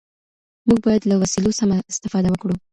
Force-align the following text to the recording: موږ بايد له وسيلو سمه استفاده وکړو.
موږ 0.67 0.79
بايد 0.85 1.03
له 1.07 1.15
وسيلو 1.21 1.51
سمه 1.59 1.77
استفاده 1.91 2.29
وکړو. 2.31 2.55